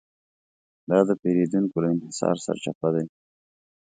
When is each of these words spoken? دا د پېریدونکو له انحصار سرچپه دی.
دا 0.89 0.99
د 1.07 1.11
پېریدونکو 1.21 1.77
له 1.83 1.87
انحصار 1.93 2.35
سرچپه 2.45 2.87
دی. 2.95 3.05